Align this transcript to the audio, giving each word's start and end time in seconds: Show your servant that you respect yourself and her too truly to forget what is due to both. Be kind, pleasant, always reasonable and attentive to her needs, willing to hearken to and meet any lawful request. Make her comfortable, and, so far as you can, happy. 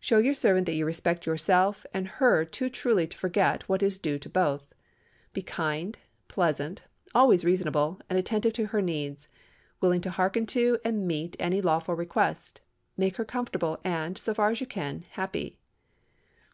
Show 0.00 0.18
your 0.18 0.34
servant 0.34 0.66
that 0.66 0.74
you 0.74 0.84
respect 0.84 1.24
yourself 1.24 1.86
and 1.94 2.06
her 2.06 2.44
too 2.44 2.68
truly 2.68 3.06
to 3.06 3.16
forget 3.16 3.66
what 3.70 3.82
is 3.82 3.96
due 3.96 4.18
to 4.18 4.28
both. 4.28 4.74
Be 5.32 5.40
kind, 5.40 5.96
pleasant, 6.28 6.84
always 7.14 7.42
reasonable 7.42 7.98
and 8.10 8.18
attentive 8.18 8.52
to 8.52 8.66
her 8.66 8.82
needs, 8.82 9.30
willing 9.80 10.02
to 10.02 10.10
hearken 10.10 10.44
to 10.48 10.78
and 10.84 11.08
meet 11.08 11.36
any 11.40 11.62
lawful 11.62 11.94
request. 11.94 12.60
Make 12.98 13.16
her 13.16 13.24
comfortable, 13.24 13.80
and, 13.82 14.18
so 14.18 14.34
far 14.34 14.50
as 14.50 14.60
you 14.60 14.66
can, 14.66 15.06
happy. 15.12 15.56